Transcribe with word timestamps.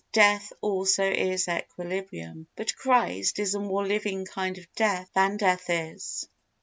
Death 0.13 0.51
also 0.61 1.03
is 1.07 1.47
equilibrium. 1.47 2.47
But 2.55 2.75
Christ 2.75 3.37
is 3.37 3.53
a 3.53 3.59
more 3.59 3.85
living 3.85 4.25
kind 4.25 4.57
of 4.57 4.65
death 4.73 5.11
than 5.13 5.37
death 5.37 5.65
is. 5.69 6.27